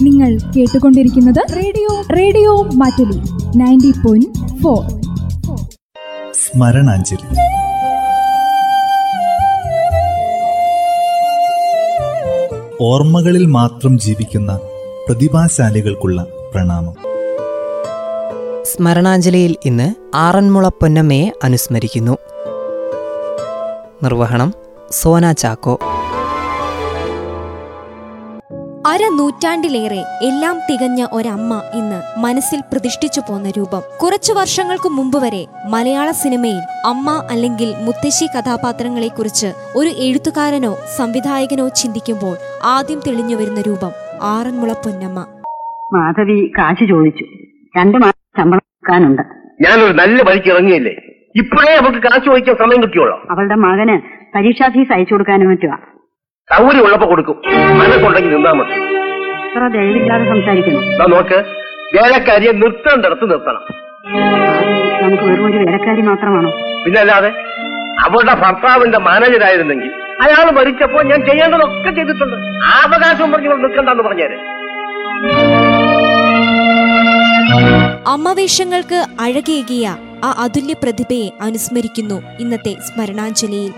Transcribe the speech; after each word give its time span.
നിങ്ങൾ 0.00 0.38
കേട്ടുകൊണ്ടിരിക്കുന്നത് 0.56 1.56
radio 1.56 2.02
radio 2.16 2.62
മാറ്റുലി 2.62 3.18
നയന്റി 3.58 3.92
പോയിന്റ് 4.06 4.62
ഫോർ. 4.62 4.90
സ്മരണാഞ്ജലി. 6.32 7.50
ഓർമ്മകളിൽ 12.80 13.46
മാത്രം 13.46 13.98
ജീവിക്കുന്ന 13.98 14.60
പ്രതിഭാശാലികൾക്കുള്ള 15.06 16.26
പ്രണാമം. 16.54 16.94
സ്മരണാഞ്ജലിയിൽ 18.62 19.56
ഇന്ന് 19.64 19.94
ആറന്മുള 20.14 20.68
പൊന്നമ്മയെ 20.68 21.32
അനുസ്മരിക്കുന്നു. 21.44 22.16
നിർവഹണം 24.02 24.54
സോന 24.90 25.32
ചാക്കോ. 25.32 25.78
അരനൂറ്റാണ്ടിലേറെ 28.90 30.00
എല്ലാം 30.28 30.56
തികഞ്ഞ 30.68 31.00
ഒരമ്മ 31.12 31.52
ഇന്ന് 31.78 31.98
മനസ്സിൽ 32.20 32.60
പ്രതിഷ്ഠിച്ചു 32.70 33.20
പോന്ന 33.20 33.48
രൂപം. 33.56 33.82
കുറച്ചു 34.02 34.32
വർഷങ്ങൾക്ക് 34.32 34.88
മുമ്പ് 34.88 35.18
വരെ 35.24 35.42
മലയാള 35.72 36.08
സിനിമയിൽ 36.22 36.62
അമ്മ 36.84 37.10
അല്ലെങ്കിൽ 37.34 37.70
മുത്തശ്ശി 37.86 38.26
കഥാപാത്രങ്ങളെക്കുറിച്ച് 38.26 39.50
ഒരു 39.76 39.90
എഴുത്തുകാരനോ 40.06 40.72
സംവിധായകനോ 40.98 41.66
ചിന്തിക്കുമ്പോൾ 41.80 42.34
ആദ്യം 42.74 43.02
തെളിഞ്ഞു 43.06 43.36
വരുന്ന 43.40 43.62
രൂപം 43.68 43.92
ആറന്മുള 44.32 44.72
പൊന്നമ്മ. 44.84 45.18
മാധവി 45.94 46.38
കാശ് 46.58 46.84
ചോദിച്ചു. 46.92 47.26
രണ്ട് 47.78 47.98
മാസം 47.98 48.20
ശമ്പളം 48.40 48.64
കൊടുക്കാനുണ്ട്. 48.66 49.22
ഞാനൊരു 49.64 49.94
നല്ല 50.02 50.18
വഴിക്ക് 50.28 50.50
ഇറങ്ങിയല്ലേ? 50.54 50.94
ഇപ്പോഴേ 51.40 51.72
നമുക്ക് 51.78 52.00
കാശ് 52.08 52.24
ചോദിക്കാൻ 52.28 52.56
സമയം 52.64 52.82
കിട്ടിയോളൂ. 52.82 53.16
അവളുടെ 53.32 53.56
മകന് 53.66 53.96
പരീക്ഷാ 54.34 54.66
ഫീസ് 54.74 54.92
അയച്ചു 54.96 55.14
കൊടുക്കാനും 55.14 55.48
പറ്റുക 55.52 55.72
സൗകര്യം 56.52 56.84
ഉള്ളപ്പോ 56.84 57.08
കൊടുക്കും. 57.08 57.36
മനസ്സുണ്ടെങ്കിൽ 57.80 58.34
നിന്നാ 58.34 58.52
മതി. 58.52 58.76
ദാ 60.98 61.06
നോക്ക് 61.08 61.38
വേലക്കാരിയെ 61.96 62.52
നിർത്തേണ്ടടത്ത് 62.52 63.30
നിർത്തണം. 63.30 63.62
നമുക്ക് 65.02 65.24
വെറും 65.24 65.46
ഒരു 65.46 65.58
വേലക്കാരി 65.58 66.00
മാത്രമാണോ? 66.00 66.50
പിന്നല്ലാതെ 66.84 67.30
അവളുടെ 68.00 68.34
ഭർത്താവിന്റെ 68.34 68.98
മാനേജരായിരുന്നെങ്കിൽ 68.98 69.90
അയാൾ 70.22 70.50
മരിച്ചപ്പോ 70.50 71.02
ഞാൻ 71.02 71.20
ചെയ്യേണ്ടതൊക്കെ 71.26 71.90
ചെയ്തിട്ടുണ്ട്. 71.90 72.36
ആ 72.64 72.72
അവകാശം 72.86 73.32
പറഞ്ഞു 73.32 73.54
നിൽക്കണ്ടെന്ന് 73.54 74.02
പറഞ്ഞേര്. 74.02 74.38
അമ്മവേഷങ്ങൾക്ക് 78.06 79.00
അഴകേകിയ 79.20 79.96
ആ 80.24 80.30
അതുല്യ 80.38 80.72
പ്രതിഭയെ 80.72 81.28
അനുസ്മരിക്കുന്നു 81.42 82.22
ഇന്നത്തെ 82.40 82.76
സ്മരണാഞ്ജലിയിൽ. 82.88 83.72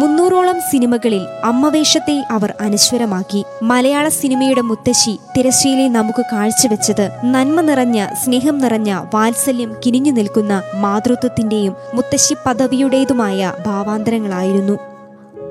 മുന്നൂറോളം 0.00 0.58
സിനിമകളിൽ 0.70 1.22
അമ്മവേഷത്തെ 1.44 2.14
അവർ 2.30 2.50
അനശ്വരമാക്കി. 2.60 3.40
മലയാള 3.62 4.06
സിനിമയുടെ 4.18 4.60
മുത്തശ്ശി 4.60 5.14
തിരശ്ശീലെ 5.36 5.86
നമുക്ക് 5.88 6.22
കാഴ്ചവെച്ചത് 6.32 7.04
നന്മ 7.24 7.60
നിറഞ്ഞ 7.60 7.98
സ്നേഹം 8.22 8.58
നിറഞ്ഞ 8.58 8.90
വാത്സല്യം 9.14 9.72
കിനിഞ്ഞു 9.86 10.12
നിൽക്കുന്ന 10.12 10.62
മാതൃത്വത്തിന്റെയും 10.74 11.74
മുത്തശ്ശി 11.94 12.36
പദവിയുടേതുമായ 12.46 13.52
ഭാവാന്തരങ്ങളായിരുന്നു. 13.66 14.76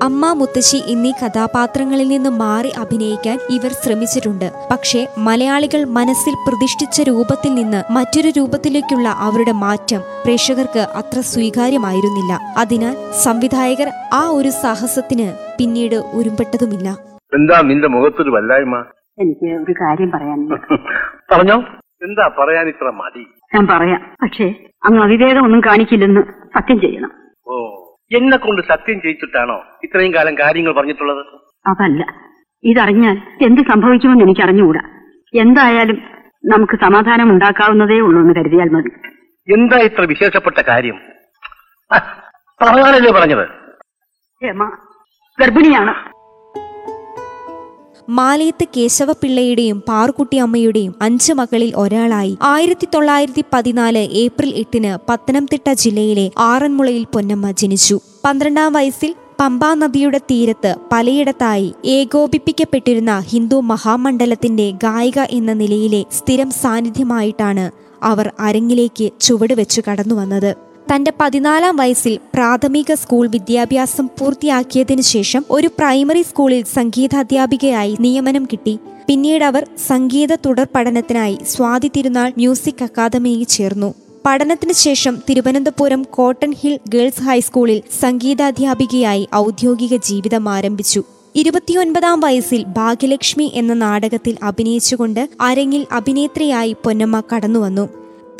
അമ്മ 0.00 0.32
മുത്തശ്ശി 0.32 0.78
എന്നീ 0.92 1.10
കഥാപാത്രങ്ങളിൽ 1.12 2.08
നിന്ന് 2.08 2.30
മാറി 2.42 2.70
അഭിനയിക്കാൻ 2.82 3.36
ഇവർ 3.56 3.72
ശ്രമിച്ചിട്ടുണ്ട്. 3.72 4.46
പക്ഷേ 4.70 5.00
മലയാളികൾ 5.26 5.84
മനസ്സിൽ 5.98 6.34
പ്രതിഷ്ഠിച്ച 6.46 7.02
രൂപത്തിൽ 7.10 7.52
നിന്ന് 7.54 7.80
മറ്റൊരു 7.96 8.30
രൂപത്തിലേക്കുള്ള 8.38 9.08
അവരുടെ 9.26 9.54
മാറ്റം 9.64 10.00
പ്രേക്ഷകർക്ക് 10.24 10.82
അത്ര 11.00 11.20
സ്വീകാര്യമായിരുന്നില്ല. 11.32 12.32
അതിനാൽ 12.56 12.94
സംവിധായകർ 13.24 13.90
ആ 14.12 14.22
ഒരു 14.38 14.52
സാഹസത്തിന് 14.62 15.28
പിന്നീട് 15.58 15.98
ഉരുമ്പെട്ടതുമില്ല 16.18 16.88
എന്താ 17.32 17.56
നിന്റെ 17.62 17.88
മുഖത്തൊരു 17.88 18.30
വല്ലായ്മ? 18.36 18.76
എനിക്ക് 19.18 19.48
ഒരു 19.62 19.74
കാര്യം 19.82 20.10
പറയാനില്ല 20.10 20.54
പറഞ്ഞോ. 21.32 21.56
എന്താ 22.02 22.24
പറയാൻ 22.38 22.66
ഇത്ര 22.68 22.88
മതി 23.00 23.22
ഞാൻ 23.52 23.64
പറയാം. 23.66 24.00
പക്ഷേ 24.22 24.46
അങ്ങ് 24.84 25.00
അവിവേകം 25.04 25.44
ഒന്നും 25.44 25.60
കാണിക്കില്ലെന്ന് 25.60 26.22
സത്യം 26.56 26.78
ചെയ്യണം. 26.80 27.10
ഓ. 27.46 27.54
എന്നെ 28.10 28.36
കൊണ്ട് 28.36 28.62
സത്യം 28.62 29.00
ചെയ്യിച്ചിട്ടാണോ 29.00 29.56
ഇത്രയും 29.84 30.14
കാലം 30.14 30.34
കാര്യങ്ങൾ 30.38 30.72
പറഞ്ഞിട്ടുള്ളത്? 30.72 31.22
അതല്ല. 31.66 32.02
ഇതറിഞ്ഞാൽ 32.64 33.16
എന്ത് 33.40 33.60
സംഭവിക്കുമെന്ന് 33.62 34.24
എനിക്ക് 34.24 34.40
അറിഞ്ഞുകൂടാ 34.40 34.82
എന്തായാലും 35.34 35.98
നമുക്ക് 36.44 36.76
സമാധാനം 36.76 37.30
ഉണ്ടാക്കാവുന്നതേ 37.30 37.98
ഉള്ളൂ 38.00 38.20
എന്ന് 38.20 38.34
കരുതിയാൽ 38.36 38.68
മതി. 38.68 38.90
എന്താ 39.48 39.76
ഇത്ര 39.78 40.02
വിശേഷപ്പെട്ട 40.04 40.60
കാര്യം? 40.60 40.96
പറയാനല്ലേ 42.60 43.12
പറഞ്ഞത്? 43.12 43.44
ഗർഭിണിയാണ്. 45.38 45.92
മാലയത്ത് 48.10 48.66
കേശവപിള്ളയുടെയും 48.76 49.82
പാർക്കുട്ടി 49.88 50.36
അമ്മയുടെയും 50.36 50.94
അഞ്ച് 51.02 51.32
മക്കളിൽ 51.32 51.72
ഒരാളായി. 51.76 52.38
ആയിരത്തി 52.42 52.86
തൊള്ളായിരത്തി 52.94 53.44
പതിനാല് 53.52 53.98
ഏപ്രിൽ 53.98 54.50
എട്ടിന് 54.54 54.98
പത്തനംതിട്ട 55.08 55.72
ജില്ലയിലെ 55.72 56.30
ആറന്മുളയിൽ 56.38 57.04
പൊന്നമ്മ 57.04 57.50
ജനിച്ചു. 57.50 58.00
പന്ത്രണ്ടാം 58.24 58.72
വയസ്സിൽ 58.72 59.14
പമ്പാ 59.40 59.74
നദിയുടെ 59.74 60.18
തീരത്ത് 60.18 60.74
പലയിടത്തായി 60.92 61.74
ഏകോപിപ്പിക്കപ്പെട്ടിരുന്ന 61.84 63.12
ഹിന്ദു 63.28 63.60
മഹാമണ്ഡലത്തിന്റെ 63.60 64.70
ഗായിക 64.70 65.18
എന്ന 65.30 65.52
നിലയിലെ 65.52 66.04
സ്ഥിരം 66.12 66.50
സാന്നിധ്യമായിട്ടാണ് 66.50 67.70
അവർ 68.02 68.32
അരങ്ങിലേക്ക് 68.40 69.10
ചുവടുവെച്ചു 69.20 69.82
കടന്നുവന്നത്. 69.88 70.69
തന്റെ 70.90 71.12
പതിനാലാം 71.20 71.76
വയസ്സിൽ 71.76 72.18
പ്രാഥമിക 72.34 72.94
സ്കൂൾ 72.94 73.28
വിദ്യാഭ്യാസം 73.28 74.06
പൂർത്തിയാക്കിയതിനു 74.06 75.00
ശേഷം 75.00 75.44
ഒരു 75.50 75.66
പ്രൈമറി 75.66 76.22
സ്കൂളിൽ 76.22 76.64
സംഗീതാധ്യാപികയായി 76.64 77.96
നിയമനം 78.00 78.44
കിട്ടി. 78.44 78.78
പിന്നീട് 79.08 79.44
അവർ 79.44 79.66
സംഗീത 79.86 80.34
തുടർ 80.34 80.66
പഠനത്തിനായി 80.74 81.38
സ്വാതി 81.48 81.90
തിരുനാൾ 81.96 82.32
മ്യൂസിക് 82.36 82.82
അക്കാദമിയിൽ 82.82 83.44
ചേർന്നു. 83.44 83.94
പഠനത്തിന് 84.26 84.72
ശേഷം 84.72 85.18
തിരുവനന്തപുരം 85.28 86.02
കോട്ടൺ 86.02 86.52
ഹിൽ 86.52 86.78
ഗേൾസ് 86.88 87.22
ഹൈസ്കൂളിൽ 87.22 87.82
സംഗീതാധ്യാപികയായി 88.00 89.28
ഔദ്യോഗിക 89.34 89.96
ജീവിതം 89.96 90.48
ആരംഭിച്ചു. 90.48 91.02
ഇരുപത്തിയൊൻപതാം 91.36 92.20
വയസ്സിൽ 92.20 92.64
ഭാഗ്യലക്ഷ്മി 92.64 93.52
എന്ന 93.54 93.72
നാടകത്തിൽ 93.74 94.36
അഭിനയിച്ചുകൊണ്ട് 94.42 95.28
അരങ്ങിൽ 95.40 95.86
അഭിനേത്രിയായി 95.92 96.72
പൊന്നമ്മ 96.84 97.22
കടന്നുവന്നു. 97.34 97.88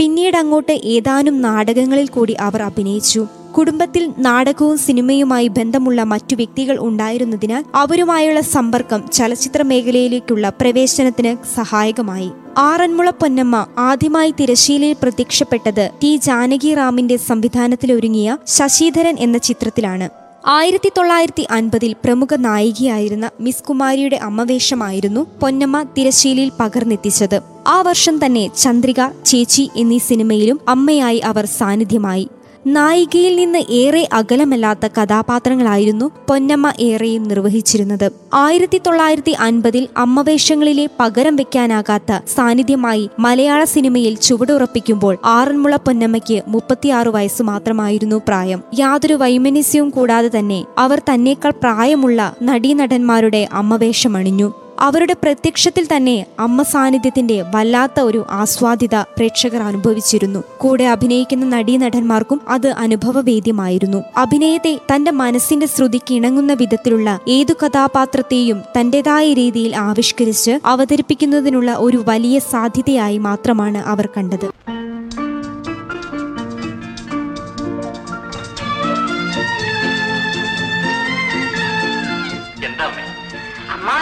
പിന്നീട് 0.01 0.37
അങ്ങോട്ട് 0.37 0.73
ഏതാനും 0.73 1.43
നാടകങ്ങളിൽ 1.43 2.09
കൂടി 2.09 2.33
അവർ 2.33 2.63
അഭിനയിച്ചു. 2.63 3.27
കുടുംബത്തിൽ 3.59 4.13
നാടകവും 4.19 4.79
സിനിമയുമായി 4.79 5.49
ബന്ധമുള്ള 5.49 6.03
മറ്റു 6.03 6.37
വ്യക്തികൾ 6.37 6.77
ഉണ്ടായിരുന്നതിനാൽ 6.79 7.65
അവരുമായുള്ള 7.75 8.41
സമ്പർക്കം 8.41 9.03
ചലച്ചിത്ര 9.13 9.63
മേഖലയിലേക്കുള്ള 9.63 10.49
പ്രവേശനത്തിന് 10.61 11.57
സഹായകമായി. 11.57 12.31
ആറന്മുള 12.59 13.11
പൊന്നമ്മ 13.11 13.67
ആദ്യമായി 13.79 14.31
തിരശ്ശീലയിൽ 14.31 14.97
പ്രത്യക്ഷപ്പെട്ടത് 15.03 15.91
ടി 16.03 16.17
ജാനകി 16.17 16.75
റാമിന്റെ 16.75 17.17
സംവിധാനത്തിലൊരുങ്ങിയ 17.17 18.39
ശശിധരൻ 18.47 19.17
എന്ന 19.19 19.39
ചിത്രത്തിലാണ്. 19.39 20.20
ആയിരത്തി 20.49 20.91
തൊള്ളായിരത്തി 20.99 21.47
അൻപതിൽ 21.51 21.93
പ്രമുഖ 21.93 22.35
നായികയായിരുന്ന 22.37 23.31
മിസ് 23.41 23.65
കുമാരിയുടെ 23.65 24.17
അമ്മവേഷമായിരുന്നു 24.17 25.27
പൊന്നമ്മ 25.41 25.83
തിരശ്ശീലിയിൽ 25.83 26.53
പകർന്നെത്തിച്ചത്. 26.61 27.41
ആ 27.67 27.83
വർഷം 27.83 28.27
തന്നെ 28.27 28.51
ചന്ദ്രിക 28.57 29.07
ചേച്ചി 29.27 29.71
എന്നീ 29.77 29.99
സിനിമയിലും 29.99 30.61
അമ്മയായി 30.69 31.19
അവർ 31.19 31.47
സാന്നിധ്യമായി. 31.47 32.31
നായികയിൽ 32.67 33.37
നിന്ന് 33.37 33.59
ഏറെ 33.59 34.09
അകലമല്ലാത്ത 34.13 34.87
കഥാപാത്രങ്ങളായിരുന്നു 34.87 36.11
പൊന്നമ്മ 36.29 36.73
ഏറെയും 36.81 37.23
നിർവഹിച്ചിരുന്നത്. 37.23 38.13
ആയിരത്തി 38.35 38.81
തൊള്ളായിരത്തി 38.87 39.31
അൻപതിൽ 39.31 39.89
അമ്മവേഷങ്ങളിലെ 39.97 40.89
പകരം 41.01 41.37
വെക്കാനാകാത്ത 41.37 42.21
സാന്നിധ്യമായി 42.35 43.11
മലയാള 43.19 43.65
സിനിമയിൽ 43.65 44.15
ചുവടുറപ്പിക്കുമ്പോൾ 44.15 45.19
ആറന്മുള 45.25 45.77
പൊന്നമ്മയ്ക്ക് 45.77 46.43
മുപ്പത്തിയാറ് 46.49 47.09
വയസ്സ് 47.09 47.43
മാത്രമായിരുന്നു 47.43 48.21
പ്രായം. 48.29 48.63
യാതൊരു 48.79 49.15
വൈമനസ്യവും 49.15 49.91
കൂടാതെ 49.91 50.39
തന്നെ 50.39 50.65
അവർ 50.79 50.99
തന്നേക്കാൾ 50.99 51.51
പ്രായമുള്ള 51.51 52.35
നടീനടന്മാരുടെ 52.43 53.49
അമ്മവേഷമണിഞ്ഞു. 53.53 54.53
അവരുടെ 54.81 55.13
പ്രത്യക്ഷത്തിൽ 55.23 55.89
തന്നെ 55.97 56.27
അമ്മ 56.39 56.63
സാന്നിധ്യത്തിന്റെ 56.63 57.43
വല്ലാത്ത 57.55 58.01
ഒരു 58.01 58.27
ആസ്വാദ്യത 58.31 58.97
പ്രേക്ഷകർ 58.97 59.63
അനുഭവിച്ചിരുന്നു. 59.63 60.45
കൂടെ 60.59 60.85
അഭിനയിക്കുന്ന 60.85 61.47
നടീനടന്മാർക്കും 61.47 62.41
അത് 62.49 62.67
അനുഭവവേദ്യമായിരുന്നു. 62.67 64.05
അഭിനയത്തെ 64.17 64.79
തന്റെ 64.95 65.11
മനസ്സിന്റെ 65.11 65.67
ശ്രുതിക്ക് 65.67 66.15
ഇണങ്ങുന്ന 66.15 66.53
വിധത്തിലുള്ള 66.53 67.19
ഏതു 67.29 67.53
കഥാപാത്രത്തെയും 67.53 68.63
തന്റേതായ 68.79 69.33
രീതിയിൽ 69.33 69.77
ആവിഷ്കരിച്ച് 69.77 70.61
അവതരിപ്പിക്കുന്നതിനുള്ള 70.65 71.75
ഒരു 71.75 72.05
വലിയ 72.09 72.39
സാധ്യതയായി 72.39 73.19
മാത്രമാണ് 73.19 73.79
അവർ 73.79 74.09
കണ്ടത്. 74.17 74.80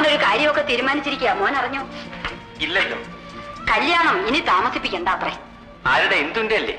അമ്മാവനൊരു 0.09 0.27
കാര്യമൊക്കെ 0.27 0.63
തീരുമാനിച്ചിരിക്കുക 0.71 1.31
മോൻ 1.39 1.55
അറിഞ്ഞു? 1.61 1.81
ഇല്ലല്ലോ. 2.65 2.99
കല്യാണം 3.71 4.17
ഇനി 4.29 4.39
താമസിപ്പിക്കണ്ട 4.53 5.09
അത്രേ. 5.17 5.33
ആരുടെ? 5.93 6.17
എന്തുണ്ടല്ലേ? 6.25 6.57
അല്ലേ 6.59 6.77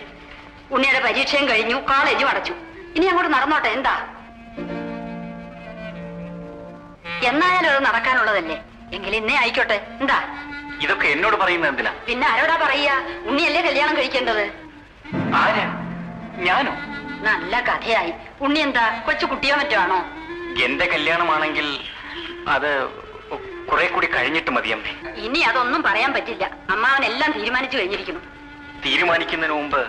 ഉണ്ണിയുടെ 0.76 1.00
പരീക്ഷയും 1.06 1.46
കഴിഞ്ഞു 1.50 1.76
കോളേജും 1.90 2.28
അടച്ചു. 2.32 2.54
ഇനി 2.96 3.06
അങ്ങോട്ട് 3.06 3.32
നടന്നോട്ടെ 3.36 3.70
എന്താ? 3.78 3.94
എന്നായാലും 7.30 7.70
അത് 7.74 7.82
നടക്കാനുള്ളതല്ലേ. 7.88 8.58
എങ്കിൽ 8.96 9.16
ഇന്നേ 9.16 9.36
ആയിക്കോട്ടെ 9.44 9.78
എന്താ? 10.02 10.18
ഇതൊക്കെ 10.84 11.08
എന്നോട് 11.08 11.36
പറയുന്നത് 11.36 11.70
എന്തിനാ? 11.72 11.92
പിന്നെ 12.08 12.26
ആരോടാ 12.32 12.56
പറയാ 12.66 12.96
ഉണ്ണിയല്ലേ 13.30 13.62
കല്യാണം 13.62 13.96
കഴിക്കേണ്ടത്? 13.98 14.44
ആരാ? 15.42 15.66
ഞാനോ? 16.48 16.74
നല്ല 17.28 17.54
കഥയായി. 17.70 18.12
ഉണ്ണി 18.42 18.60
എന്താ 18.60 18.86
കൊച്ചു 19.08 19.26
കുട്ടിയോ 19.26 19.56
മറ്റോ 19.56 19.78
ആണോ? 19.86 20.00
എന്റെ 20.66 20.86
കല്യാണമാണെങ്കിൽ 20.86 21.68
അത് 22.48 22.72
കുറെ 23.72 23.88
കൂടി 23.88 24.08
കഴിഞ്ഞിട്ട് 24.08 24.52
മതിയമ്മേ 24.52 24.92
ഇനി 25.26 25.40
അതൊന്നും 25.40 25.84
പറയാൻ 25.84 26.12
പറ്റില്ല. 26.14 26.46
അമ്മാവൻ 26.70 27.04
എല്ലാം 27.10 27.32
തീരുമാനിച്ചു 27.32 27.78
കഴിഞ്ഞിരിക്കുന്നു. 27.78 28.22
തീരുമാനിക്കുന്നതിന് 28.86 29.56
മുമ്പ് 29.60 29.82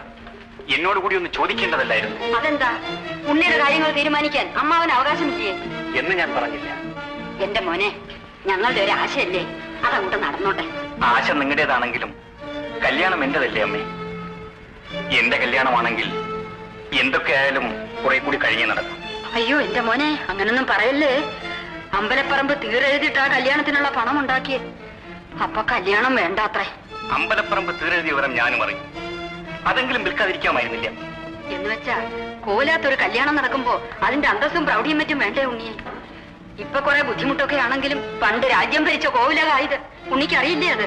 എന്നോട് 0.75 0.99
കൂടി 0.99 1.15
ഒന്ന് 1.17 1.31
ചോദിക്കേണ്ടതല്ലായിരുന്നു. 1.37 2.17
അതെന്താ? 2.39 2.71
ഉണ്ണിയുടെ 3.31 3.59
കാര്യങ്ങൾ 3.59 3.91
തീരുമാനിക്കാൻ 3.99 4.47
അമ്മാവൻ 4.63 4.91
അവകാശമില്ലേ 4.93 5.53
എന്ന് 6.01 6.15
ഞാൻ 6.21 6.31
പറഞ്ഞില്ല. 6.37 6.71
എന്റെ 7.45 7.61
മോനെ 7.61 7.89
ഞങ്ങളുടെ 8.47 8.81
ഒരു 8.85 8.91
ആശയല്ലേ? 8.91 9.43
അതങ്ങോട്ട് 9.87 10.19
നടന്നോട്ടെ. 10.25 10.65
ആശ 11.13 11.31
നിങ്ങളുടേതാണെങ്കിലും 11.31 12.11
കല്യാണം 12.85 13.25
എന്റേതല്ലേ 13.25 13.63
അമ്മേ? 13.63 13.83
എന്റെ 15.19 15.37
കല്യാണമാണെങ്കിൽ 15.37 16.09
എന്തൊക്കെ 17.01 17.33
ആയാലും 17.33 17.67
കുറെ 18.05 18.19
കൂടി 18.19 18.39
കഴിഞ്ഞ് 18.45 18.67
നടക്കും. 18.67 18.97
അയ്യോ 19.35 19.61
എന്റെ 19.61 19.81
മോനെ 19.81 20.09
അങ്ങനൊന്നും 20.29 20.67
പറയല്ലേ? 20.71 21.13
അമ്പലപ്പറമ്പ് 21.95 22.63
തീരെഴുതിട്ട് 22.63 23.19
ആ 23.19 23.27
കല്യാണത്തിനുള്ള 23.27 23.89
പണം 23.91 24.21
ഉണ്ടാക്കിയേ. 24.21 24.59
അപ്പൊ 25.43 25.63
കല്യാണം 25.63 26.17
വേണ്ടാത്രേ. 26.17 26.65
അമ്പലപ്പറമ്പ് 27.11 27.73
തീരെഴുതിയ 27.81 28.13
വിവരം 28.13 28.35
ഞാനും 28.35 28.65
അറിയും. 28.65 28.83
അതെങ്കിലും 29.67 30.05
വിൽക്കാതിരിക്കാമായിരുന്നില്ല. 30.05 30.89
എന്ന് 31.55 31.71
വെച്ചാ 31.71 31.97
കോലാത്തൊരു 32.47 32.95
കല്യാണം 32.95 33.37
നടക്കുമ്പോ 33.37 33.83
അതിന്റെ 34.03 34.29
അന്തസ്സും 34.29 34.67
പ്രൗഢിയും 34.67 34.99
മറ്റും 34.99 35.19
വേണ്ടേ 35.19 35.45
ഉണ്ണിയെ 35.45 35.73
ഇപ്പൊ 36.59 36.81
കുറെ 36.81 37.03
ബുദ്ധിമുട്ടൊക്കെ 37.03 37.57
ആണെങ്കിലും 37.57 38.21
പണ്ട് 38.23 38.47
രാജ്യം 38.47 38.85
ഭരിച്ച 38.85 39.07
കോവിലകായത് 39.07 39.77
ഉണ്ണിക്ക് 40.11 40.35
അറിയില്ലേ 40.35 40.69
അത്? 40.69 40.87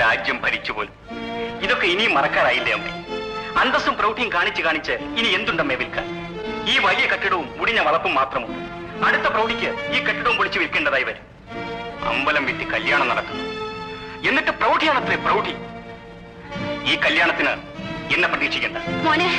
രാജ്യം 0.00 0.40
ഭരിച്ചു 0.42 0.72
പോലും. 0.72 0.92
ഇതൊക്കെ 1.62 1.86
ഇനിയും 1.86 2.14
മറക്കാറായില്ലേ 2.14 2.72
അമ്മ? 2.72 2.86
അന്തസ്സും 3.60 3.94
പ്രൗഢിയും 3.94 4.32
കാണിച്ച് 4.32 4.62
കാണിച്ച് 4.62 4.92
ഇനി 4.92 5.28
എന്തുണ്ടമ്മേ 5.28 5.74
വിൽക്കാൻ? 5.74 6.06
ഈ 6.68 6.78
വലിയ 6.78 7.06
കെട്ടിടവും 7.06 7.54
മുടിഞ്ഞ 7.56 7.80
വളപ്പും 7.80 8.14
മാത്രമുണ്ട്. 8.14 8.79
അടുത്ത 9.04 9.22
പ്രൗഢിക്ക് 9.22 9.68
ഈ 9.92 10.04
കെട്ടിടവും 10.04 10.36
പൊളിച്ച് 10.36 10.58
വിൽക്കേണ്ടതായി 10.58 11.02
വരും. 11.02 11.24
അമ്പലം 12.08 12.46
വിറ്റ് 12.46 12.70
കല്യാണം 12.70 13.08
നടക്കുന്നു. 13.08 13.44
എന്നിട്ട് 14.28 14.50
പ്രൗഢിയാണത്രേ 14.50 15.16
പ്രൗഢി? 15.16 15.54
ഈ 16.92 16.96
കല്യാണത്തിന് 16.96 17.52
എന്നെ 18.14 18.28
പ്രതീക്ഷിക്കണ്ട. 18.28 18.76
മോനെ. 19.04 19.30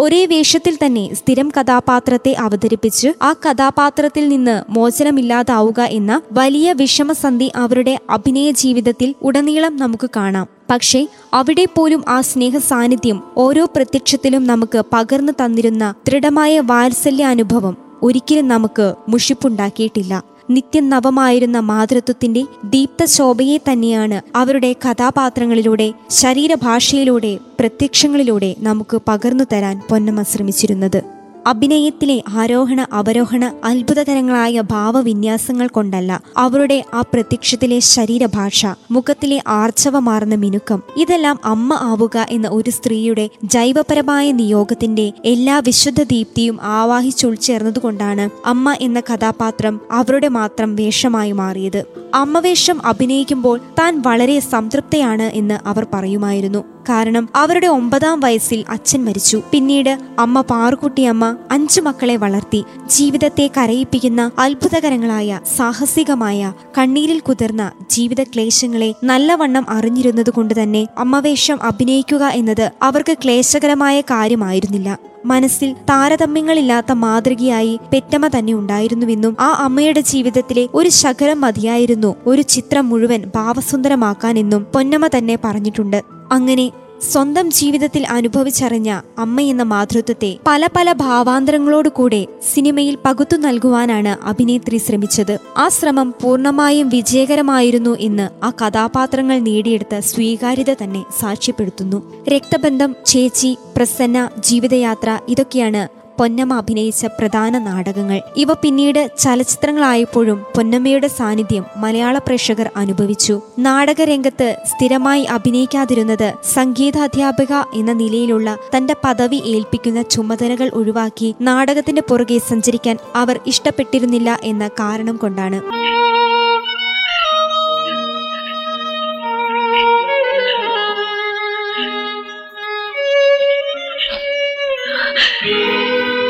ഒരേ 0.00 0.26
വേഷത്തിൽ 0.26 0.74
തന്നെ 0.74 1.02
സ്ഥിരം 1.14 1.48
കഥാപാത്രത്തെ 1.56 2.32
അവതരിപ്പിച്ച് 2.38 3.08
ആ 3.22 3.30
കഥാപാത്രത്തിൽ 3.44 4.28
നിന്ന് 4.28 4.54
മോചനമില്ലാതാവുക 4.70 5.80
എന്ന 5.80 6.20
വലിയ 6.32 6.72
വിഷമസന്ധി 6.72 7.48
അവരുടെ 7.56 7.94
അഭിനയ 8.10 8.50
ജീവിതത്തിൽ 8.50 9.14
ഉടനീളം 9.22 9.76
നമുക്ക് 9.76 10.10
കാണാം. 10.16 10.46
പക്ഷേ 10.70 11.00
അവിടെ 11.34 11.66
പോലും 11.74 12.04
ആ 12.08 12.20
സ്നേഹ 12.20 12.56
സാന്നിധ്യം 12.58 13.20
ഓരോ 13.36 13.64
പ്രത്യക്ഷത്തിലും 13.76 14.44
നമുക്ക് 14.44 14.82
പകർന്നു 14.92 15.32
തന്നിരുന്ന 15.32 15.94
ദൃഢമായ 16.08 16.60
വാത്സല്യ 16.60 17.24
അനുഭവം 17.24 17.76
ഒരിക്കലും 18.02 18.48
നമുക്ക് 18.48 18.94
മുഷിപ്പുണ്ടാക്കിയിട്ടില്ല. 19.08 20.14
നിത്യം 20.50 20.88
നവമായിരുന്ന 20.88 21.58
മാതൃത്വത്തിന്റെ 21.58 22.44
ദീപ്തശോഭയെ 22.64 23.56
തന്നെയാണ് 23.56 24.20
അവരുടെ 24.36 24.74
കഥാപാത്രങ്ങളിലൂടെ 24.88 25.92
ശരീരഭാഷയിലൂടെ 26.10 27.38
പ്രത്യക്ഷങ്ങളിലൂടെ 27.60 28.56
നമുക്ക് 28.58 29.02
പകർന്നു 29.08 29.44
തരാൻ 29.52 29.80
പൊന്നമ്മ 29.90 30.22
ശ്രമിച്ചിരുന്നത്. 30.22 31.17
അഭിനയത്തിലെ 31.48 32.16
ആരോഹണ 32.34 32.80
അവരോഹണ 32.92 33.44
അത്ഭുതകരങ്ങളായ 33.64 34.62
ഭാവവിന്യാസങ്ങൾ 34.70 35.66
കൊണ്ടല്ല 35.66 36.20
അവരുടെ 36.36 36.78
ആ 36.94 37.00
പ്രത്യക്ഷത്തിലെ 37.12 37.78
ശരീരഭാഷ 37.88 38.60
മുഖത്തിലെ 38.90 39.38
ആർച്ചവമാർന്ന 39.46 40.34
മിനുക്കം 40.34 40.82
ഇതെല്ലാം 40.96 41.38
അമ്മ 41.44 41.78
ആവുക 41.80 42.26
എന്ന 42.30 42.48
ഒരു 42.48 42.70
സ്ത്രീയുടെ 42.70 43.26
ജൈവപരമായ 43.44 44.32
നിയോഗത്തിന്റെ 44.32 45.12
എല്ലാ 45.24 45.58
വിശുദ്ധ 45.58 46.02
ദീപ്തിയും 46.02 46.58
ആവാഹിച്ചുൾച്ചേർന്നതുകൊണ്ടാണ് 46.62 48.26
അമ്മ 48.46 48.76
എന്ന 48.80 49.00
കഥാപാത്രം 49.00 49.80
അവരുടെ 49.90 50.28
മാത്രം 50.28 50.76
വേഷമായി 50.76 51.32
മാറിയത്. 51.32 51.80
അമ്മവേഷം 52.14 52.86
അഭിനയിക്കുമ്പോൾ 52.86 53.60
താൻ 53.78 54.02
വളരെ 54.06 54.38
സംതൃപ്തയാണ് 54.52 55.26
എന്ന് 55.34 55.58
അവർ 55.68 55.86
പറയുമായിരുന്നു. 55.94 56.77
കാരണം 56.88 57.28
അവരുടെ 57.34 57.66
ഒമ്പതാം 57.66 58.20
വയസ്സിൽ 58.20 58.64
അച്ഛൻ 58.68 59.04
മരിച്ചു. 59.04 59.42
പിന്നീട് 59.50 59.98
അമ്മ 60.18 60.40
പാറുക്കുട്ടിയമ്മ 60.40 61.36
അഞ്ചു 61.50 61.80
മക്കളെ 61.80 62.16
വളർത്തി. 62.16 62.64
ജീവിതത്തെ 62.86 63.50
കരയിപ്പിക്കുന്ന 63.56 64.30
അത്ഭുതകരങ്ങളായ 64.38 65.40
സാഹസികമായ 65.56 66.52
കണ്ണീരിൽ 66.78 67.18
കുതിർന്ന 67.18 67.72
ജീവിത 67.90 68.22
ക്ലേശങ്ങളെ 68.22 68.94
നല്ലവണ്ണം 69.04 69.70
അറിഞ്ഞിരുന്നതുകൊണ്ട് 69.70 70.62
തന്നെ 70.62 70.88
അമ്മവേഷം 70.98 71.62
അഭിനയിക്കുക 71.62 72.24
എന്നത് 72.24 72.72
അവർക്ക് 72.82 73.16
ക്ലേശകരമായ 73.24 74.00
കാര്യമായിരുന്നില്ല. 74.00 74.98
മനസ്സിൽ 75.24 75.72
താരതമ്യങ്ങളില്ലാത്ത 75.72 76.92
മാതൃകയായി 76.92 77.80
പെറ്റമ്മ 77.92 78.28
തന്നെ 78.28 78.54
ഉണ്ടായിരുന്നുവെന്നും 78.54 79.36
ആ 79.40 79.48
അമ്മയുടെ 79.52 80.00
ജീവിതത്തിലെ 80.00 80.68
ഒരു 80.74 80.88
ശകലം 80.88 81.40
മതിയായിരുന്നു 81.40 82.14
ഒരു 82.26 82.42
ചിത്രം 82.42 82.88
മുഴുവൻ 82.88 83.22
ഭാവസുന്ദരമാക്കാനെന്നും 83.34 84.66
പൊന്നമ്മ 84.74 85.06
തന്നെ 85.06 85.38
പറഞ്ഞിട്ടുണ്ട്. 85.44 86.17
അങ്ങനെ 86.32 86.72
സ്വന്തം 87.10 87.50
ജീവിതത്തിൽ 87.50 88.06
അനുഭവിച്ചറിഞ്ഞ 88.06 89.00
അമ്മയെന്ന 89.18 89.62
മാതൃത്വത്തെ 89.62 90.38
പല 90.46 90.66
പല 90.76 90.92
ഭാവാന്തരങ്ങളോടുകൂടെ 90.92 92.26
സിനിമയിൽ 92.54 92.98
പകുത്തു 93.04 93.36
നൽകുവാനാണ് 93.36 94.26
അഭിനേത്രി 94.26 94.76
ശ്രമിച്ചത്. 94.76 95.38
ആ 95.56 95.68
ശ്രമം 95.68 96.14
പൂർണമായും 96.22 96.88
വിജയകരമായിരുന്നു 96.88 97.96
എന്ന് 98.00 98.44
ആ 98.44 98.50
കഥാപാത്രങ്ങൾ 98.50 99.38
നേടിയെടുത്ത 99.38 99.98
സ്വീകാര്യത 99.98 100.74
തന്നെ 100.82 101.04
സാക്ഷ്യപ്പെടുത്തുന്നു. 101.20 102.24
രക്തബന്ധം 102.28 102.96
ചേച്ചി 103.06 103.58
പ്രസന്ന 103.76 104.30
ജീവിതയാത്ര 104.40 105.18
ഇതൊക്കെയാണ് 105.28 105.97
പൊന്നമ്മ 106.18 106.54
അഭിനയിച്ച 106.54 107.06
പ്രധാന 107.06 107.58
നാടകങ്ങൾ. 107.58 108.20
ഇവ 108.36 108.52
പിന്നീട് 108.52 109.10
ചലച്ചിത്രങ്ങളായപ്പോഴും 109.18 110.38
പൊന്നമ്മയുടെ 110.56 111.08
സാന്നിധ്യം 111.08 111.64
മലയാള 111.76 112.18
പ്രേക്ഷകർ 112.18 112.70
അനുഭവിച്ചു. 112.76 113.40
നാടകരംഗത്ത് 113.58 114.56
സ്ഥിരമായി 114.66 115.22
അഭിനയിക്കാതിരുന്നത് 115.22 116.32
സംഗീതാധ്യാപിക 116.54 117.54
എന്ന 117.74 117.92
നിലയിലുള്ള 117.92 118.56
തന്റെ 118.76 118.96
പദവി 119.04 119.42
ഏൽപ്പിക്കുന്ന 119.46 120.02
ചുമതലകൾ 120.02 120.70
ഒഴിവാക്കി 120.74 121.34
നാടകത്തിന്റെ 121.40 122.02
പുറകെ 122.08 122.38
സഞ്ചരിക്കാൻ 122.38 122.98
അവർ 123.16 123.40
ഇഷ്ടപ്പെട്ടിരുന്നില്ല 123.46 124.38
എന്ന 124.42 124.68
കാരണം 124.68 125.16
കൊണ്ടാണ്. 125.16 125.60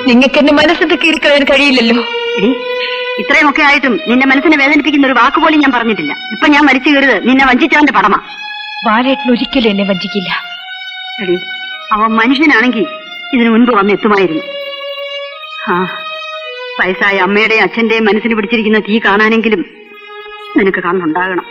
നിങ്ങൾക്ക് 0.09 0.39
എന്റെ 0.39 0.53
മനസ്സിൽ 0.53 0.97
കീറിക്കളയാൻ 0.97 1.45
കഴിയില്ലല്ലോ. 1.45 2.03
ഇത്രയുമൊക്കെ 3.19 3.63
ആയിട്ടും 3.63 4.01
നിന്റെ 4.09 4.27
മനസ്സിനെ 4.27 4.57
വേദനിപ്പിക്കുന്ന 4.57 5.07
ഒരു 5.07 5.15
വാക്ക് 5.15 5.41
പോലും 5.41 5.61
ഞാൻ 5.61 5.73
പറഞ്ഞിട്ടില്ല. 5.73 6.13
ഇപ്പൊ 6.13 6.47
ഞാൻ 6.49 6.65
മരിച്ചു 6.67 6.91
കയറിയത് 6.91 7.29
നിന്നെ 7.29 7.45
വഞ്ചിച്ചവന്റെ 7.47 7.93
പടമാ. 7.93 8.19
ബാലേട്ടൻ 8.87 9.31
ഒരിക്കലും 9.31 9.71
എന്നെ 9.71 9.85
വഞ്ചിക്കില്ല. 9.85 10.31
അവൻ 11.93 12.11
മനുഷ്യനാണെങ്കിൽ 12.11 12.87
ഇതിനു 13.35 13.51
മുൻപ് 13.51 13.73
വന്ന് 13.73 13.93
എത്തുമായിരുന്നു. 13.93 14.43
ആ 15.69 15.75
വയസ്സായ 16.81 17.17
അമ്മയുടെയും 17.19 17.63
അച്ഛന്റെയും 17.63 18.05
മനസ്സിന് 18.05 18.35
പിടിച്ചിരിക്കുന്ന 18.35 18.79
തീ 18.79 19.01
കാണാനെങ്കിലും 19.05 19.65
നിനക്ക് 20.57 20.83
കണ്ണുണ്ടാകണം. 20.83 21.47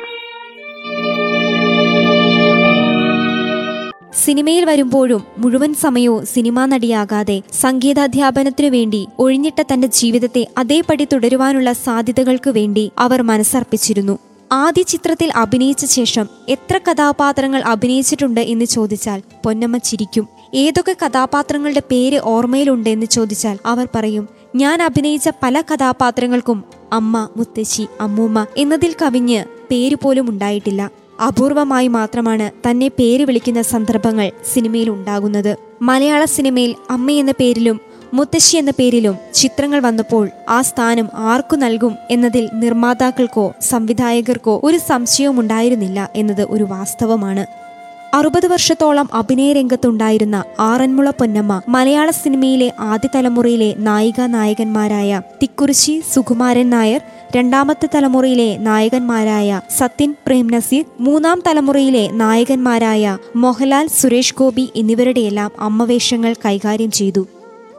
സിനിമയിൽ 4.13 4.65
വരുമ്പോഴും 4.65 5.23
മുഴുവൻ 5.37 5.73
സമയവും 5.73 6.25
സിനിമാ 6.25 6.65
നടിയാകാതെ 6.65 7.41
സംഗീതാധ്യാപനത്തിനു 7.61 8.69
വേണ്ടി 8.69 9.07
ഒഴിഞ്ഞിട്ട 9.19 9.61
തന്റെ 9.61 9.87
ജീവിതത്തെ 9.87 10.47
അതേപടി 10.57 11.07
തുടരുവാനുള്ള 11.13 11.73
സാധ്യതകൾക്ക് 11.73 12.49
വേണ്ടി 12.49 12.91
അവർ 12.99 13.21
മനസ്സർപ്പിച്ചിരുന്നു. 13.21 14.19
ആദ്യ 14.51 14.81
ചിത്രത്തിൽ 14.81 15.31
അഭിനയിച്ച 15.35 15.85
ശേഷം 15.85 16.27
എത്ര 16.49 16.77
കഥാപാത്രങ്ങൾ 16.77 17.61
അഭിനയിച്ചിട്ടുണ്ട് 17.61 18.41
എന്ന് 18.41 18.65
ചോദിച്ചാൽ 18.65 19.21
പൊന്നമ്മ 19.45 19.77
ചിരിക്കും. 19.77 20.27
ഏതൊക്കെ 20.53 20.95
കഥാപാത്രങ്ങളുടെ 21.05 21.81
പേര് 21.91 22.19
ഓർമ്മയിലുണ്ട് 22.23 22.89
എന്ന് 22.89 23.05
ചോദിച്ചാൽ 23.05 23.59
അവർ 23.65 23.87
പറയും 23.95 24.29
ഞാൻ 24.55 24.81
അഭിനയിച്ച 24.81 25.29
പല 25.43 25.61
കഥാപാത്രങ്ങൾക്കും 25.61 26.63
അമ്മ 26.93 27.29
മുത്തശ്ശി 27.37 27.87
അമ്മൂമ്മ 28.01 28.45
എന്നതിൽ 28.57 28.95
കവിഞ്ഞ് 29.01 29.45
പേര് 29.71 29.95
പോലും 29.95 30.29
ഉണ്ടായിട്ടില്ല. 30.29 31.06
അപൂർവമായി 31.21 31.87
മാത്രമാണ് 31.87 32.69
തന്നെ 32.69 32.87
പേര് 32.87 33.23
വിളിക്കുന്ന 33.23 33.61
സന്ദർഭങ്ങൾ 33.61 34.31
സിനിമയിൽ 34.53 34.89
ഉണ്ടാകുന്നത്. 34.89 35.57
മലയാള 35.81 36.25
സിനിമയിൽ 36.25 36.75
അമ്മ 36.89 37.11
എന്ന 37.11 37.31
പേരിലും 37.31 37.79
മുത്തശ്ശി 38.13 38.57
എന്ന 38.57 38.71
പേരിലും 38.71 39.15
ചിത്രങ്ങൾ 39.33 39.79
വന്നപ്പോൾ 39.79 40.29
ആ 40.49 40.61
സ്ഥാനം 40.61 41.09
ആർക്കു 41.13 41.55
നൽകും 41.55 41.95
എന്നതിൽ 42.11 42.49
നിർമ്മാതാക്കൾക്കോ 42.53 43.53
സംവിധായകർക്കോ 43.61 44.61
ഒരു 44.63 44.77
സംശയവും 44.77 45.39
ഉണ്ടായിരുന്നില്ല 45.39 46.09
എന്നത് 46.15 46.47
ഒരു 46.49 46.63
വാസ്തവമാണ്. 46.63 47.66
അറുപത് 48.13 48.47
വർഷത്തോളം 48.47 49.07
അഭിനയ 49.13 49.53
രംഗത്തുണ്ടായിരുന്ന 49.53 50.43
ആറന്മുള 50.59 51.09
പൊന്നമ്മ 51.09 51.61
മലയാള 51.67 52.09
സിനിമയിലെ 52.11 52.71
ആദ്യ 52.79 53.09
തലമുറയിലെ 53.15 53.75
നായിക 53.77 54.21
നായകന്മാരായ 54.21 55.21
തിക്കുറിശി 55.41 56.03
സുകുമാരൻ 56.13 56.69
നായർ 56.69 57.01
രണ്ടാമത്തെ 57.35 57.89
തലമുറയിലെ 57.95 58.57
നായകന്മാരായ 58.57 59.61
സത്യൻ 59.77 60.15
പ്രേം 60.27 60.47
നസീർ 60.47 60.85
മൂന്നാം 60.99 61.43
തലമുറയിലെ 61.47 62.09
നായകന്മാരായ 62.11 63.17
മോഹൻലാൽ 63.35 63.87
സുരേഷ് 63.87 64.35
ഗോപി 64.35 64.69
എന്നിവരുടെയെല്ലാം 64.75 65.51
അമ്മവേഷങ്ങൾ 65.59 66.35
കൈകാര്യം 66.45 66.91
ചെയ്തു. 66.91 67.27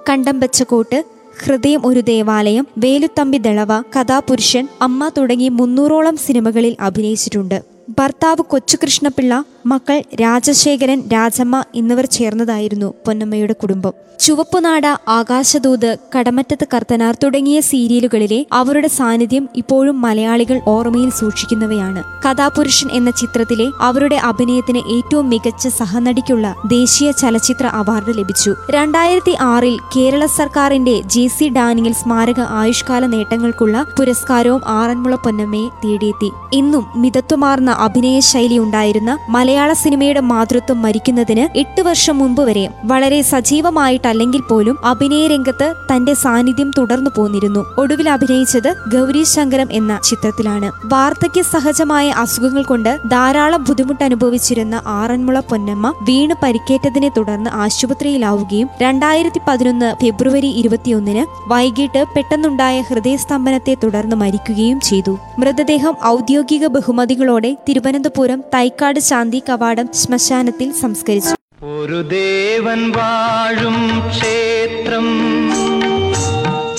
കണ്ടംബച്ചക്കോട്ട് 0.09 1.05
ഹൃദയം 1.45 1.81
ഒരു 1.85 2.01
ദേവാലയം 2.01 2.67
വേലുത്തമ്പി 2.79 3.39
ദളവ 3.39 3.81
കഥാപുരുഷൻ 3.81 4.69
അമ്മ 4.83 5.09
തുടങ്ങി 5.19 5.49
മുന്നൂറോളം 5.49 6.17
സിനിമകളിൽ 6.17 6.77
അഭിനയിച്ചിട്ടുണ്ട്. 6.81 7.63
ഭർത്താവ് 7.99 8.43
കൊച്ചുകൃഷ്ണപിള്ള 8.43 9.45
മക്കൾ 9.71 9.99
രാജശേഖരൻ 10.21 11.01
രാജമ്മ 11.13 11.63
എന്നിവർ 11.75 12.07
ചേർന്നതായിരുന്നു 12.17 12.89
പൊന്നമ്മയുടെ 13.07 13.53
കുടുംബം. 13.53 13.95
ചുവപ്പുനാട 14.21 14.87
ആകാശദൂത് 15.09 15.91
കടമറ്റത്ത് 16.15 16.67
കർത്തനാർ 16.75 17.15
തുടങ്ങിയ 17.23 17.59
സീരിയലുകളിലെ 17.61 18.39
അവരുടെ 18.53 18.89
സാന്നിധ്യം 18.89 19.45
ഇപ്പോഴും 19.57 19.97
മലയാളികൾ 20.01 20.59
ഓർമ്മയിൽ 20.67 21.11
സൂക്ഷിക്കുന്നവയാണ്. 21.11 22.01
കഥാപുരുഷൻ 22.25 22.89
എന്ന 22.93 23.11
ചിത്രത്തിലെ 23.11 23.67
അവരുടെ 23.81 24.17
അഭിനയത്തിന് 24.31 24.83
ഏറ്റവും 24.97 25.29
മികച്ച 25.29 25.69
സഹനടിക്കുള്ള 25.69 26.55
ദേശീയ 26.67 27.11
ചലച്ചിത്ര 27.11 27.67
അവാർഡ് 27.81 28.15
ലഭിച്ചു. 28.19 28.55
രണ്ടായിരത്തി 28.71 29.35
ആറിൽ 29.53 29.77
കേരള 29.97 30.27
സർക്കാരിന്റെ 30.39 30.97
ജെ 31.15 31.27
സി 31.37 31.49
ഡാനിയൽ 31.57 31.93
സ്മാരക 31.93 32.41
ആയുഷ്കാല 32.61 33.07
നേട്ടങ്ങൾക്കുള്ള 33.07 33.87
പുരസ്കാരവും 33.99 34.65
ആറന്മുള 34.79 35.15
പൊന്നമ്മയെ 35.27 35.69
തേടിയെത്തി. 35.85 36.31
ഇന്നും 36.53 36.87
മിതത്വമാർന്ന 36.97 37.71
അഭിനയ 37.87 38.19
ശൈലി 38.33 38.59
ഉണ്ടായിരുന്ന 38.59 39.19
മലയാള 39.59 39.77
സിനിമയുടെ 39.83 40.21
മാതൃത്വം 40.31 40.79
മരിക്കുന്നതിന് 40.83 41.45
എട്ട് 41.61 41.83
വർഷം 41.87 42.15
മുമ്പ് 42.19 42.41
വരെ 42.49 42.63
വളരെ 42.91 43.17
സജീവമായിട്ടല്ലെങ്കിൽ 43.31 44.43
പോലും 44.51 44.77
അഭിനയ 44.91 45.23
രംഗത്ത് 45.33 45.67
തന്റെ 45.89 46.13
സാന്നിധ്യം 46.21 46.69
തുടർന്നു 46.79 47.11
പോന്നിരുന്നു. 47.17 47.63
ഒടുവിൽ 47.83 48.09
അഭിനയിച്ചത് 48.15 48.69
ഗൗരി 48.93 49.23
ശങ്കരം 49.33 49.69
എന്ന 49.79 49.93
ചിത്രത്തിലാണ്. 50.09 50.69
വാർദ്ധക്യ 50.93 51.43
സഹജമായ 51.53 52.13
അസുഖങ്ങൾ 52.23 52.63
കൊണ്ട് 52.63 52.93
ധാരാളം 53.15 53.65
ബുദ്ധിമുട്ട് 53.65 54.05
അനുഭവിച്ചിരുന്ന 54.09 54.83
ആറന്മുള 54.99 55.41
പൊന്നമ്മ 55.51 55.93
വീണ് 56.09 56.37
പരിക്കേറ്റതിനെ 56.43 57.11
തുടർന്ന് 57.17 57.51
ആശുപത്രിയിലാവുകയും 57.65 58.71
രണ്ടായിരത്തി 58.85 59.43
പതിനൊന്ന് 59.49 59.91
ഫെബ്രുവരി 60.05 60.53
ഇരുപത്തിയൊന്നിന് 60.63 61.25
വൈകിട്ട് 61.55 62.05
പെട്ടെന്നുണ്ടായ 62.15 62.79
ഹൃദയസ്തംഭനത്തെ 62.91 63.77
തുടർന്ന് 63.85 64.19
മരിക്കുകയും 64.25 64.81
ചെയ്തു. 64.91 65.17
മൃതദേഹം 65.41 65.97
ഔദ്യോഗിക 66.15 66.67
ബഹുമതികളോടെ 66.79 67.53
തിരുവനന്തപുരം 67.69 68.41
തൈക്കാട് 68.55 69.03
ശാന്തി 69.11 69.43
കവാടം 69.49 69.89
ശ്മശാനത്തിൽ 69.95 70.73
സംസ്കരിച്ചു. 70.73 71.35
ഒരു 71.65 72.03
ദേവൻ 72.03 72.91
വാഴും 72.91 73.77
ക്ഷേത്രം 74.11 75.07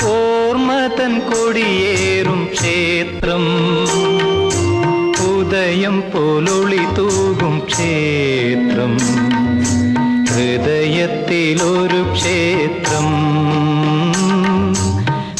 ഓർമ്മതൻ 0.09 1.13
കൊടിയേറും 1.19 2.49
ക്ഷേത്രം. 2.53 3.43
ഉദയം 5.31 6.03
പോലൊളി 6.13 6.83
തൂകും 6.97 7.61
ക്ഷേത്രം 7.65 8.93
ഹൃദയത്തിലൊരു 10.31 12.01
ക്ഷേത്രം. 12.13 13.09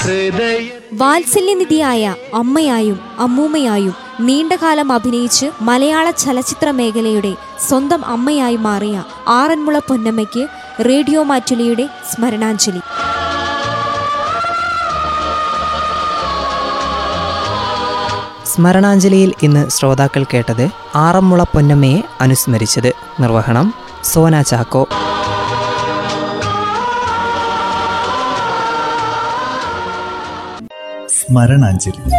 ഹൃദയ 0.03 0.67
വാത്സല്യനിധിയായ 0.93 2.15
അമ്മയായും 2.33 2.99
അമ്മൂമ്മയായും 3.19 4.08
നീണ്ടകാലം 4.19 4.91
അഭിനയിച്ച് 4.91 5.45
മലയാള 5.61 6.11
ചലച്ചിത്ര 6.11 6.71
മേഖലയുടെ 6.71 7.35
സ്വന്തം 7.67 8.05
അമ്മയായി 8.05 8.55
മാറിയ 8.55 9.03
ആറന്മുള 9.27 9.79
പൊന്നമ്മയ്ക്ക് 9.79 10.47
റേഡിയോ 10.85 11.23
മാറ്റുലിയുടെ 11.23 11.89
സ്മരണാഞ്ജലി. 12.13 12.81
സ്മരണാഞ്ജലിയിൽ 18.45 19.33
ഇന്ന് 19.43 19.69
ശ്രോതാക്കൾ 19.69 20.23
കേട്ടത് 20.23 20.69
ആറന്മുള 20.95 21.43
പൊന്നമ്മയെ 21.43 22.01
അനുസ്മരിച്ചത്. 22.21 22.93
നിർവഹണം 23.19 23.73
സോന 24.03 24.41
ചാക്കോ. 24.41 24.87
സ്മരണാഞ്ജലി. 31.07 32.18